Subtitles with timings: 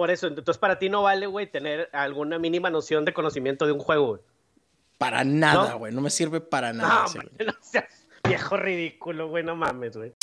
[0.00, 3.72] Por eso, entonces para ti no vale, güey, tener alguna mínima noción de conocimiento de
[3.72, 4.20] un juego, güey.
[4.96, 5.92] Para nada, güey.
[5.92, 6.00] ¿No?
[6.00, 7.04] me sirve para nada.
[7.14, 9.44] No, no seas viejo ridículo, güey.
[9.44, 10.14] No mames, güey.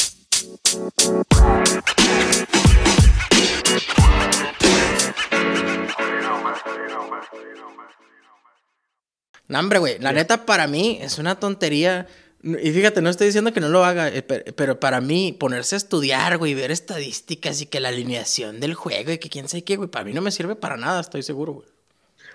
[9.48, 10.00] No, hombre, güey.
[10.00, 12.08] La neta, para mí es una tontería.
[12.48, 15.78] Y fíjate, no estoy diciendo que no lo haga, eh, pero para mí ponerse a
[15.78, 19.76] estudiar, güey, ver estadísticas y que la alineación del juego y que quién sabe qué,
[19.76, 21.68] güey, para mí no me sirve para nada, estoy seguro, güey.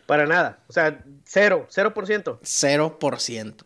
[0.05, 0.59] Para nada.
[0.69, 2.39] O sea, cero, cero por ciento.
[2.43, 3.65] Cero por ciento.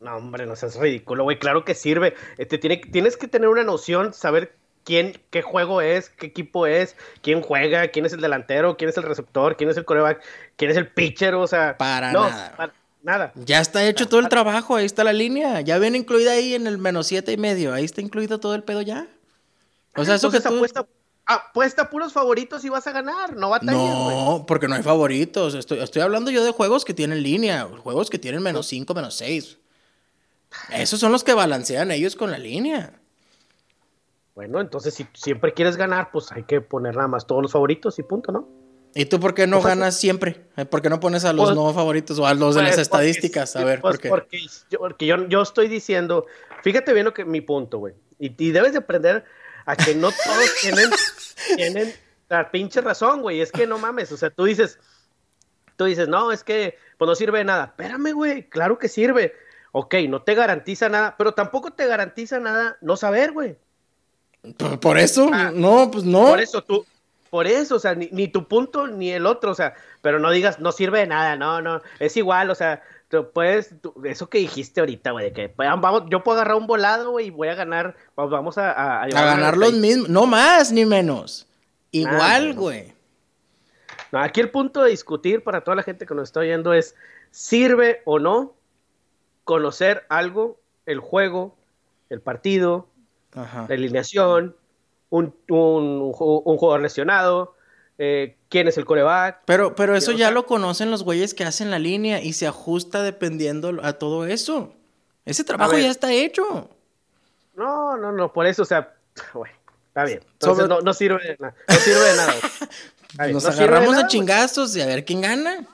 [0.00, 1.38] No, hombre, no seas ridículo, güey.
[1.38, 2.14] Claro que sirve.
[2.36, 6.94] Este, tiene, tienes que tener una noción, saber quién, qué juego es, qué equipo es,
[7.22, 10.22] quién juega, quién es el delantero, quién es el receptor, quién es el coreback,
[10.56, 11.76] quién es el pitcher, o sea.
[11.76, 12.72] Para nada.
[13.08, 13.32] Nada.
[13.34, 15.60] Ya está hecho todo el trabajo, ahí está la línea.
[15.62, 17.72] Ya viene incluida ahí en el menos siete y medio.
[17.72, 19.08] Ahí está incluido todo el pedo ya.
[19.96, 20.54] O sea, eso que tú...
[20.54, 20.86] apuesta,
[21.26, 25.54] apuesta puros favoritos y vas a ganar, no va a No, porque no hay favoritos.
[25.54, 29.14] Estoy, estoy hablando yo de juegos que tienen línea, juegos que tienen menos cinco, menos
[29.14, 29.58] seis.
[30.70, 32.92] Esos son los que balancean ellos con la línea.
[34.34, 37.98] Bueno, entonces si siempre quieres ganar, pues hay que poner nada más todos los favoritos
[37.98, 38.48] y punto, ¿no?
[38.94, 40.44] ¿Y tú por qué no pues, ganas siempre?
[40.56, 42.72] Eh, ¿Por qué no pones a los pues, no favoritos o a los de las
[42.72, 43.54] pues, estadísticas?
[43.56, 44.08] a ver, ¿por qué?
[44.08, 46.26] Porque, yo, porque yo, estoy diciendo,
[46.62, 47.94] fíjate bien lo que mi punto, güey.
[48.18, 49.24] Y, debes de aprender
[49.66, 50.90] a que no todos tienen,
[51.56, 51.94] tienen
[52.28, 53.40] la pinche razón, güey.
[53.40, 54.78] Es que no mames, o sea, tú dices,
[55.76, 57.66] tú dices, no, es que pues no sirve de nada.
[57.66, 59.34] Espérame, güey, claro que sirve
[59.72, 63.56] ok, no te garantiza nada, pero tampoco te garantiza nada no saber, güey.
[64.80, 66.28] Por, eso, ah, no, pues no.
[66.28, 66.86] Por eso tú,
[67.30, 70.58] por eso, o sea, ni, tu punto ni el otro, o sea, pero no digas,
[70.60, 74.80] no sirve de nada, no, no, es igual, o sea, tú puedes, eso que dijiste
[74.80, 77.54] ahorita, güey, de que pues, vamos, yo puedo agarrar un volado, güey, y voy a
[77.54, 78.72] ganar, vamos a...
[78.72, 81.46] A, a, ganar los mismos, no más ni menos,
[81.90, 82.92] igual, güey.
[84.12, 86.94] No, aquí el punto de discutir para toda la gente que nos está oyendo es,
[87.30, 88.54] ¿sirve o no
[89.44, 91.56] conocer algo, el juego,
[92.08, 92.88] el partido,
[93.34, 94.56] la alineación,
[95.10, 97.54] un, un, jugador lesionado,
[97.98, 99.42] eh, quién es el coreback.
[99.44, 103.02] Pero, pero eso ya lo conocen los güeyes que hacen la línea y se ajusta
[103.02, 104.72] dependiendo a todo eso.
[105.24, 106.70] Ese trabajo ya está hecho.
[107.54, 108.94] No, no, no, por eso, o sea,
[109.34, 109.52] güey,
[109.88, 110.20] está bien.
[110.32, 111.54] Entonces no, sirve de nada.
[111.68, 112.34] No sirve de nada.
[113.32, 115.66] Nos agarramos a chingazos y a ver quién gana.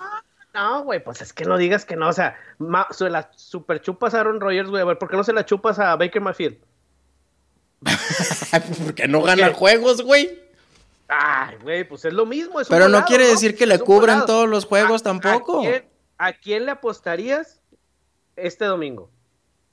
[0.54, 2.08] No, güey, pues es que no digas que no.
[2.08, 2.38] O sea,
[2.90, 4.82] se la super chupas a Aaron Rodgers, güey.
[4.82, 6.58] A ver, ¿por qué no se la chupas a Baker Mayfield?
[8.84, 10.44] Porque no gana juegos, güey.
[11.08, 12.60] Ay, güey, pues es lo mismo.
[12.68, 15.62] Pero no quiere decir que le cubran todos los juegos tampoco.
[16.16, 17.60] ¿a quién, le apostarías
[18.36, 19.10] este domingo?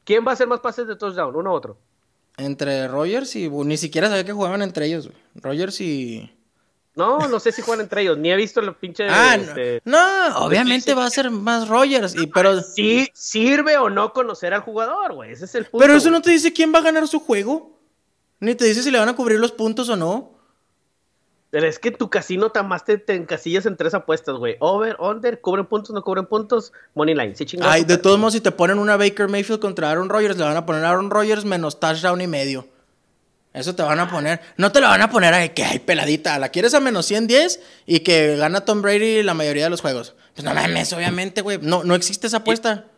[0.04, 1.78] ¿Quién va a hacer más pases de touchdown, uno u otro?
[2.38, 3.50] Entre Rogers y...
[3.50, 5.18] Ni siquiera sabía que jugaban entre ellos, güey.
[5.36, 6.32] Rogers y...
[6.94, 9.08] No, no sé si juegan entre ellos, ni he visto el pinche.
[9.10, 12.62] Ah, este, no, obviamente va a ser más Rogers, y, pero.
[12.62, 15.86] Sí, sirve o no conocer al jujugador, güey, ese es el punto.
[15.86, 17.80] Pero eso no te dice quién va a ganar su juego,
[18.42, 20.32] ni te dice si le van a cubrir los puntos o no.
[21.52, 24.56] Pero es que tu casino tan más te, encasillas en tres apuestas, güey.
[24.60, 27.36] Over, under, cubren puntos, no cubren puntos, money line.
[27.36, 30.44] Sí, Ay, de todos modos, si te ponen una Baker Mayfield contra Aaron Rodgers, le
[30.44, 32.68] van a poner Aaron Rodgers menos touchdown y medio.
[33.54, 34.40] Eso te van a poner.
[34.56, 36.40] No te lo van a poner a que hay peladita.
[36.40, 40.16] La quieres a menos 110 y que gana Tom Brady la mayoría de los juegos.
[40.34, 41.60] Pues no mames, obviamente, güey.
[41.62, 42.86] No, no existe esa apuesta.
[42.86, 42.92] Y,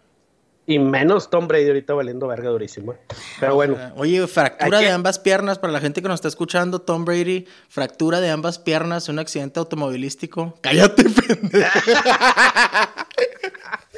[0.68, 2.96] menos Tom Brady ahorita valiendo verga durísimo.
[3.40, 3.78] Pero bueno.
[3.96, 6.80] Oye, fractura de ambas piernas para la gente que nos está escuchando.
[6.80, 10.58] Tom Brady, fractura de ambas piernas, un accidente automovilístico.
[10.62, 11.80] Cállate, pendejo.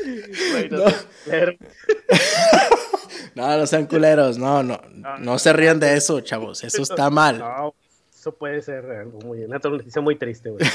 [3.35, 4.79] No, no sean culeros, no, no,
[5.19, 7.39] no, se rían de eso, chavos, eso está mal.
[7.39, 7.73] No,
[8.17, 10.65] eso puede ser algo muy, una noticia muy triste, güey.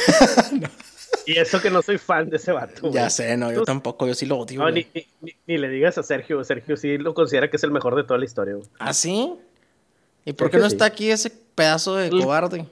[1.27, 2.91] Y eso que no soy fan de ese vato.
[2.91, 4.61] Ya sé, no, yo tampoco, yo sí lo odio.
[4.61, 4.87] No, ni,
[5.47, 8.19] ni, le digas a Sergio, Sergio sí lo considera que es el mejor de toda
[8.19, 8.55] la historia.
[8.55, 8.67] Güey.
[8.79, 9.35] ¿Ah, sí?
[10.25, 12.67] ¿Y por qué no está aquí ese pedazo de cobarde?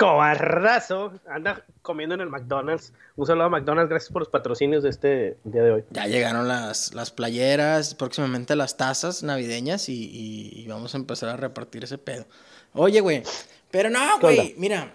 [0.00, 2.94] cobarrazo anda comiendo en el McDonald's.
[3.16, 5.84] Un saludo a McDonald's, gracias por los patrocinios de este día de hoy.
[5.90, 11.84] Ya llegaron las, las playeras, próximamente las tazas navideñas y, vamos a empezar a repartir
[11.84, 12.24] ese pedo.
[12.72, 13.22] Oye, güey,
[13.70, 14.90] pero no, güey, mira.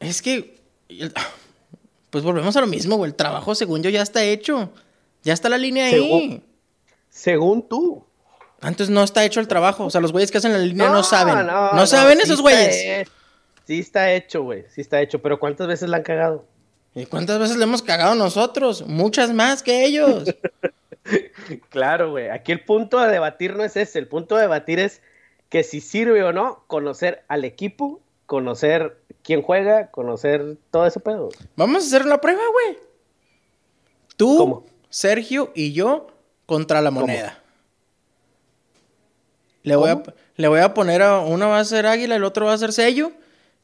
[0.00, 0.62] Es que.
[2.10, 3.10] Pues volvemos a lo mismo, güey.
[3.10, 4.70] El trabajo, según yo, ya está hecho.
[5.24, 6.40] Ya está la línea ahí.
[7.08, 8.06] Según tú.
[8.60, 9.84] Antes no está hecho el trabajo.
[9.86, 11.44] O sea, los güeyes que hacen la línea no, saben.
[11.44, 13.08] No, saben esos güeyes.
[13.66, 14.64] Sí está hecho, güey.
[14.72, 15.20] Sí está hecho.
[15.20, 16.46] Pero ¿cuántas veces la han cagado?
[16.94, 18.86] ¿Y cuántas veces le hemos cagado nosotros?
[18.86, 20.24] Muchas más que ellos.
[21.70, 22.30] claro, güey.
[22.30, 23.98] Aquí el punto de debatir no es ese.
[23.98, 25.02] El punto de debatir es
[25.48, 31.30] que si sirve o no conocer al equipo, conocer quién juega, conocer todo ese pedo.
[31.56, 32.78] Vamos a hacer una prueba, güey.
[34.16, 36.06] Tú, Sergio y yo
[36.46, 37.40] contra la moneda.
[39.64, 40.02] Le voy, a,
[40.36, 42.72] le voy a poner a uno va a ser águila, el otro va a ser
[42.72, 43.12] sello.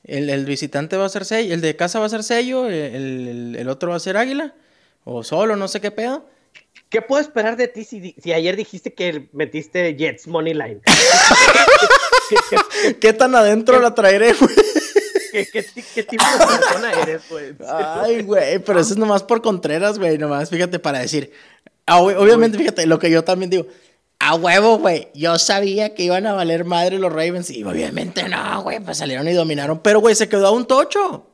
[0.02, 3.90] El, visitante va a ser sello, el de casa va a ser sello, el, otro
[3.90, 4.54] va a ser águila.
[5.04, 6.26] O solo, no sé qué pedo.
[6.88, 10.80] ¿Qué puedo esperar de ti si, si ayer dijiste que metiste Jets Money Line?
[13.00, 14.54] ¿Qué, tan adentro la traeré, güey?
[15.94, 17.54] ¿Qué, tipo de persona eres, güey?
[17.68, 21.32] Ay, güey, pero eso es nomás por Contreras, güey, nomás, fíjate, para decir.
[21.86, 23.66] Ah, obviamente, fíjate, lo que yo también digo.
[24.22, 25.08] A huevo, güey.
[25.14, 27.50] Yo sabía que iban a valer madre los Ravens.
[27.50, 28.78] Y obviamente no, güey.
[28.78, 29.78] Pues salieron y dominaron.
[29.78, 31.26] Pero, güey, se quedó a un tocho.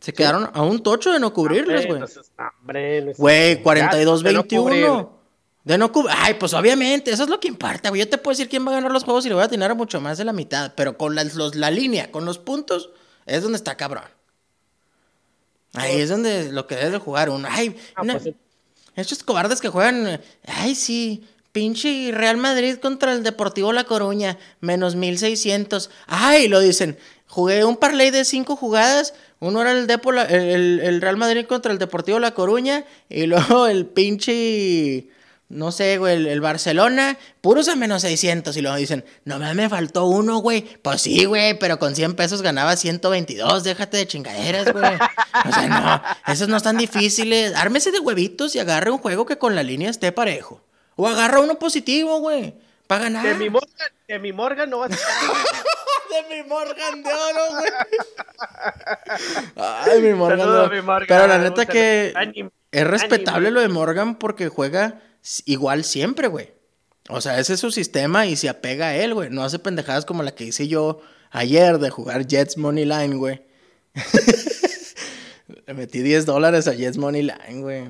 [0.00, 2.00] Se quedaron a un tocho de no cubrirles, güey.
[3.16, 5.21] Güey, 42-21.
[5.64, 6.14] De no cubrir.
[6.18, 8.00] Ay, pues obviamente, eso es lo que importa, güey.
[8.00, 9.74] Yo te puedo decir quién va a ganar los juegos y le voy a atinar
[9.76, 10.72] mucho más de la mitad.
[10.76, 11.24] Pero con la,
[11.54, 12.90] la línea, con los puntos,
[13.26, 14.04] es donde está cabrón.
[15.74, 17.48] Ahí es donde lo que debe de jugar uno.
[17.50, 18.34] Ay, ah, pues
[18.96, 20.20] estos cobardes que juegan.
[20.46, 21.24] Ay, sí.
[21.52, 24.38] Pinche Real Madrid contra el Deportivo La Coruña.
[24.60, 25.90] Menos 1600.
[26.06, 26.98] Ay, lo dicen.
[27.26, 29.14] Jugué un parlay de cinco jugadas.
[29.38, 32.84] Uno era el, Depo, el, el Real Madrid contra el Deportivo La Coruña.
[33.08, 35.08] Y luego el pinche
[35.52, 38.56] no sé, güey, el, Barcelona, puros a menos 600.
[38.56, 40.62] Y luego dicen, no me faltó uno, güey.
[40.62, 43.62] Pues sí, güey, pero con 100 pesos ganaba 122.
[43.62, 44.94] Déjate de chingaderas, güey.
[45.48, 45.68] O sea,
[46.26, 47.54] no, esos no están difíciles.
[47.54, 50.62] Ármese de huevitos y agarre un juego que con la línea esté parejo.
[50.96, 52.54] O agarra uno positivo, güey.
[52.86, 53.26] Para ganar.
[53.26, 54.96] De mi Morgan, de mi Morgan no vas a
[56.12, 57.70] de mi Morgan de oro, güey.
[59.56, 60.38] Ay, mi Morgan.
[60.38, 60.70] de oro.
[61.06, 62.14] Pero la neta que
[62.70, 65.00] es respetable lo de Morgan porque juega
[65.44, 66.50] igual siempre, güey.
[67.08, 69.30] O sea, ese es su sistema y se apega a él, güey.
[69.30, 73.42] No hace pendejadas como la que hice yo ayer de jugar Jets Money Line, güey.
[75.66, 77.88] Le metí 10 dólares a Jets Money Line, güey.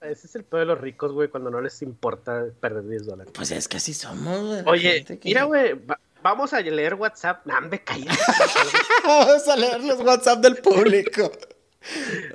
[0.00, 3.32] Ese es el pedo de los ricos, güey, cuando no les importa perder 10 dólares.
[3.34, 4.62] Pues es que así somos, güey.
[4.66, 5.74] Oye, mira, güey,
[6.22, 7.44] vamos a leer WhatsApp.
[7.46, 7.82] Nambe,
[9.04, 11.32] vamos a leer los WhatsApp del público.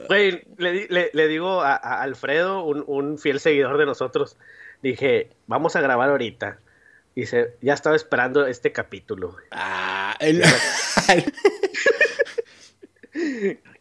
[0.08, 4.38] Güey, le, digo a, Alfredo, un, fiel seguidor de nosotros,
[4.82, 6.60] dije, vamos a grabar ahorita.
[7.16, 9.36] Dice, ya estaba esperando este capítulo.
[9.52, 10.42] Ah, el...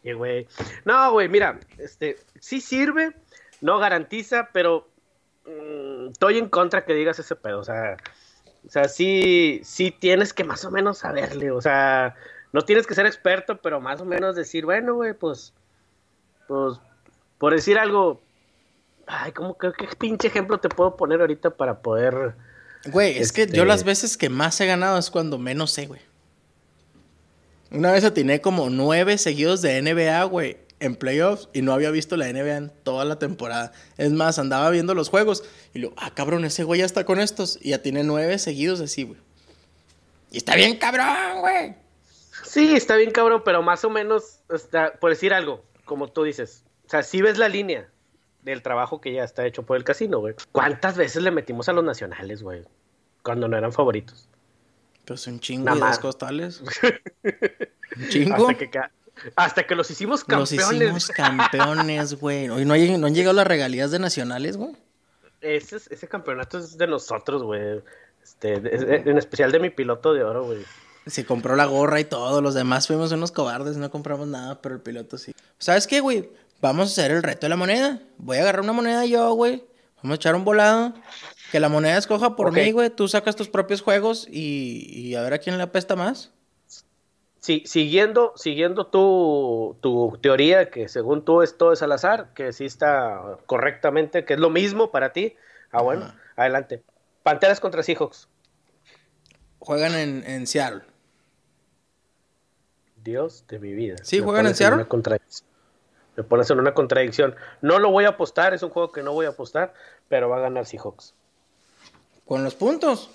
[0.16, 0.46] güey.
[0.84, 3.14] No, güey, mira, este, sí sirve,
[3.62, 4.90] no garantiza, pero
[5.46, 7.60] mm, estoy en contra que digas ese pedo.
[7.60, 7.96] O sea,
[8.66, 11.50] o sea, sí, sí tienes que más o menos saberle.
[11.50, 12.14] O sea,
[12.52, 15.52] no tienes que ser experto, pero más o menos decir, bueno, güey, pues,
[16.48, 16.78] pues,
[17.38, 18.20] por decir algo,
[19.06, 22.34] ay, ¿cómo que qué pinche ejemplo te puedo poner ahorita para poder...
[22.86, 25.86] Güey, es que yo las este veces que más he ganado es cuando menos sé,
[25.86, 26.00] güey.
[27.70, 32.16] Una vez atiné como nueve seguidos de NBA, güey, en playoffs y no había visto
[32.16, 33.72] la NBA en toda la temporada.
[33.96, 37.18] Es más, andaba viendo los juegos y lo, ah, cabrón, ese güey ya está con
[37.18, 37.58] estos.
[37.62, 39.18] Y atiné nueve seguidos así, güey.
[40.32, 41.82] Y está bien, cabrón, güey.
[42.42, 46.64] Sí, está bien cabrón, pero más o menos, está, por decir algo, como tú dices,
[46.86, 47.88] o sea, si ves la línea
[48.42, 50.34] del trabajo que ya está hecho por el casino, güey.
[50.50, 52.62] ¿Cuántas veces le metimos a los nacionales, güey?
[53.22, 54.28] Cuando no eran favoritos.
[55.06, 56.60] Pues un chingo de dos costales.
[57.96, 58.48] un chingo.
[59.36, 60.52] Hasta que, los hicimos campeones.
[60.52, 62.48] Los hicimos campeones, güey.
[62.48, 64.72] Hoy no, no, han llegado las regalías de nacionales, güey.
[65.40, 67.82] Ese, ese campeonato es de nosotros, güey.
[68.22, 70.64] Este, en especial de mi piloto de oro, güey.
[71.06, 72.40] Se compró la gorra y todo.
[72.40, 75.34] Los demás fuimos unos cobardes, no compramos nada, pero el piloto sí.
[75.58, 76.30] ¿Sabes qué, güey?
[76.60, 78.00] Vamos a hacer el reto de la moneda.
[78.18, 79.64] Voy a agarrar una moneda yo, güey.
[79.96, 80.94] Vamos a echar un volado.
[81.50, 82.88] Que la moneda escoja por mí, güey.
[82.88, 86.30] Tú sacas tus propios juegos y, a ver a quién le apesta más.
[87.40, 92.64] Sí, siguiendo, siguiendo tu, tu, teoría, que según tú esto es al azar, que sí
[92.64, 95.34] está correctamente, que es lo mismo para ti.
[95.72, 96.84] Ah, bueno, adelante.
[97.24, 98.28] Panteras contra Seahawks.
[99.58, 100.82] Juegan en, en Seattle.
[103.02, 103.96] Dios de mi vida.
[104.02, 104.86] Sí, juegan en Seattle.
[106.16, 107.34] Me pones en una contradicción.
[107.62, 109.72] No lo voy a apostar, es un juego que no voy a apostar,
[110.08, 111.14] pero va a ganar Seahawks.
[112.26, 113.10] Con los puntos.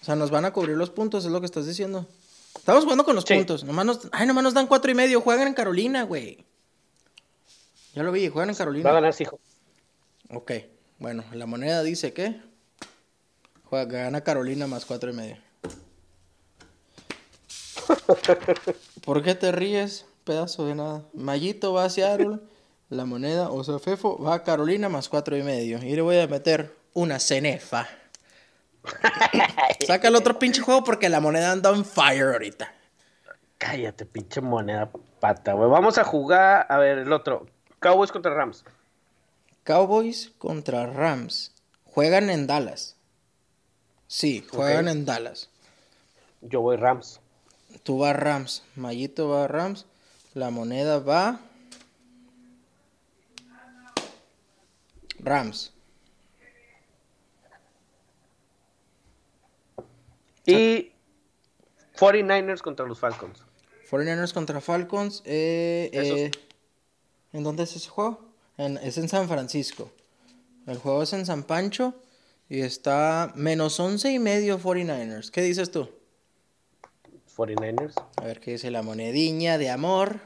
[0.00, 2.06] O sea, nos van a cubrir los puntos, es lo que estás diciendo.
[2.54, 3.64] Estamos jugando con los puntos.
[3.64, 5.20] Nomás nos, ay, nomás nos dan cuatro y medio.
[5.20, 6.44] Juegan en Carolina, güey.
[7.94, 8.84] Ya lo vi, juegan en Carolina.
[8.84, 9.42] Va a ganar Seahawks.
[10.30, 10.52] Ok,
[10.98, 12.40] bueno, la moneda dice que
[13.64, 15.47] juega, gana Carolina más cuatro y medio.
[19.04, 20.06] ¿Por qué te ríes?
[20.24, 21.02] Pedazo de nada.
[21.14, 22.38] Mayito va a Seattle.
[22.90, 25.78] La moneda, o sea, Fefo, va a Carolina más cuatro y medio.
[25.78, 27.86] Y le voy a meter una cenefa.
[29.86, 32.72] Saca el otro pinche juego porque la moneda anda on fire ahorita.
[33.58, 35.68] Cállate, pinche moneda pata, güey.
[35.68, 37.46] Vamos a jugar, a ver, el otro.
[37.80, 38.64] Cowboys contra Rams.
[39.64, 41.52] Cowboys contra Rams.
[41.84, 42.96] Juegan en Dallas.
[44.06, 45.50] Sí, juegan en Dallas.
[46.40, 47.20] Yo voy Rams.
[47.82, 48.62] Tú vas Rams.
[48.76, 49.86] Mayito va Rams.
[50.34, 51.40] La moneda va.
[55.20, 55.72] Rams.
[60.46, 60.92] Y
[61.98, 63.42] 49ers contra los Falcons.
[63.90, 65.22] 49ers contra Falcons.
[65.24, 66.30] Eh, eh,
[67.32, 68.26] ¿En dónde es ese juego?
[68.56, 69.92] es en San Francisco.
[70.66, 71.94] El juego es en San Pancho.
[72.48, 75.30] Y está menos 11 y medio 49ers.
[75.30, 75.90] ¿Qué dices tú?
[77.38, 77.94] 49ers.
[78.16, 80.16] A ver qué dice la monediña de amor.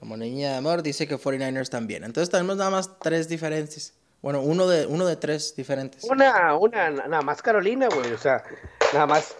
[0.00, 2.04] La monediña de amor dice que 49ers también.
[2.04, 3.92] Entonces tenemos nada más tres diferencias.
[4.22, 6.04] Bueno, uno de, uno de tres diferentes.
[6.04, 8.12] Una, una, nada más Carolina, güey.
[8.12, 8.44] O sea,
[8.92, 9.36] nada más.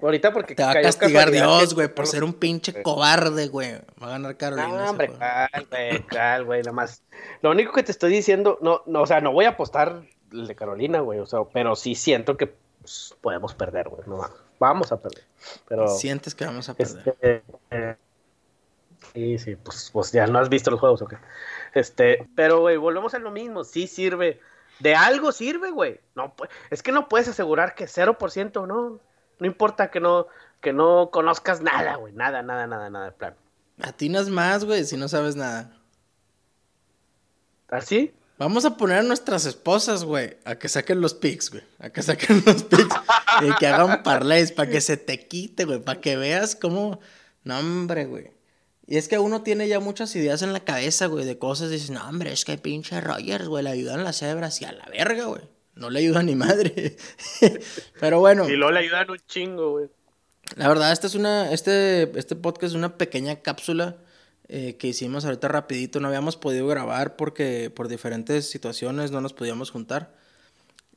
[0.00, 3.72] Ahorita porque te va a castigar Dios, güey, por ser un pinche cobarde, güey.
[4.02, 4.68] Va a ganar Carolina.
[4.68, 7.02] No, hombre, cal, güey, cal, güey, nada más.
[7.42, 10.02] Lo único que te estoy diciendo, no, no, o sea, no voy a apostar
[10.32, 12.46] el de Carolina, güey, o sea, pero sí siento que
[12.80, 14.18] pues, podemos perder, güey, no
[14.58, 15.24] vamos a perder.
[15.68, 17.08] Pero sientes que vamos a perder.
[17.08, 17.96] Este, eh,
[19.12, 21.14] sí, sí, pues, pues ya no has visto los juegos, ok.
[21.74, 23.64] Este, pero, güey, volvemos a lo mismo.
[23.64, 24.40] Sí sirve.
[24.80, 26.00] De algo sirve, güey.
[26.14, 26.34] No,
[26.70, 29.00] es que no puedes asegurar que 0% no.
[29.38, 30.28] No importa que no,
[30.60, 32.12] que no conozcas nada, güey.
[32.12, 33.34] Nada, nada, nada, nada de plan.
[33.82, 35.76] Atinas más, güey, si no sabes nada.
[37.68, 38.14] ¿Así?
[38.14, 41.62] ¿Ah, Vamos a poner a nuestras esposas, güey, a que saquen los pics, güey.
[41.78, 42.94] A que saquen los pics
[43.42, 45.80] y que hagan parlays para que se te quite, güey.
[45.80, 47.00] Para que veas cómo.
[47.44, 48.30] No, hombre, güey.
[48.86, 51.70] Y es que uno tiene ya muchas ideas en la cabeza, güey, de cosas.
[51.70, 54.84] Dices, no, hombre, es que pinche Rogers, güey, le ayudan las cebras y a la
[54.86, 55.42] verga, güey.
[55.74, 56.96] No le ayuda ni madre.
[58.00, 58.48] Pero bueno.
[58.48, 59.86] Y luego le ayudan un chingo, güey.
[60.56, 63.96] La verdad, este es una, este, este podcast es una pequeña cápsula
[64.48, 66.00] eh, que hicimos ahorita rapidito.
[66.00, 70.14] No habíamos podido grabar porque por diferentes situaciones no nos podíamos juntar.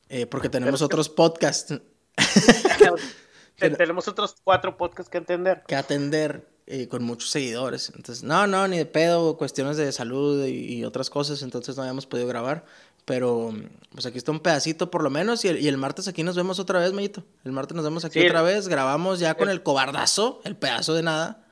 [0.08, 1.80] Eh, porque tenemos otros podcasts.
[3.56, 5.62] tenemos otros cuatro podcasts que atender.
[5.66, 6.48] Que atender.
[6.72, 7.90] Eh, con muchos seguidores.
[7.96, 12.06] Entonces, no, no, ni de pedo, cuestiones de salud y, otras cosas, entonces no habíamos
[12.06, 12.64] podido grabar.
[13.04, 13.52] Pero,
[13.90, 15.44] pues aquí está un pedacito por lo menos.
[15.44, 17.24] Y el, y el martes aquí nos vemos otra vez, Mayito.
[17.44, 18.68] El martes nos vemos aquí otra vez.
[18.68, 21.44] Grabamos ya con el cobardazo, el pedazo de nada.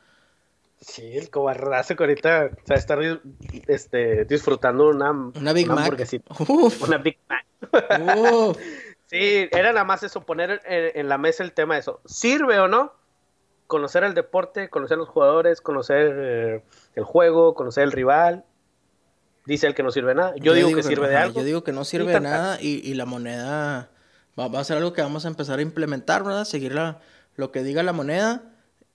[0.80, 2.76] Sí, el cobardazo que ahorita o sea,
[3.66, 5.98] este, disfrutando una, una Big Mac.
[6.48, 7.44] Una Big Mac.
[9.06, 12.00] sí, era nada más eso, poner en la mesa el tema de eso.
[12.04, 12.92] ¿Sirve o no?
[13.68, 16.64] conocer el deporte, conocer los jugadores, conocer eh,
[16.96, 18.44] el juego, conocer el rival.
[19.46, 20.34] Dice el que no sirve nada.
[20.36, 21.38] Yo, digo, que, sirve de algo.
[21.40, 23.90] Yo digo que no sirve de nada y, la moneda
[24.38, 26.44] va, a ser algo que vamos a empezar a implementar, ¿verdad?
[26.44, 26.74] Seguir
[27.36, 28.42] lo que diga la moneda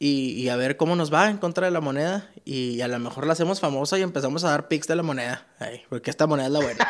[0.05, 2.29] y, a ver cómo nos va en contra de la moneda.
[2.43, 5.47] Y a lo mejor la hacemos famosa y empezamos a dar pics de la moneda.
[5.87, 6.87] porque esta moneda es la buena.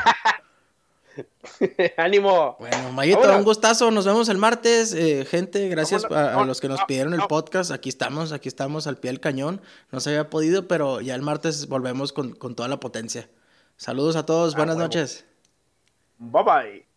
[1.97, 2.57] Ánimo.
[2.59, 3.91] Bueno, Mayito, un gustazo.
[3.91, 4.93] Nos vemos el martes.
[4.93, 7.69] Eh, gente, gracias a, los que nos pidieron el podcast.
[7.69, 9.61] Aquí estamos, aquí estamos al pie del cañón.
[9.91, 13.29] No se había podido, pero ya el martes volvemos con, toda la potencia.
[13.77, 14.55] Saludos a todos.
[14.55, 15.23] Ah, Buenas noches.
[16.17, 16.92] Bye bye.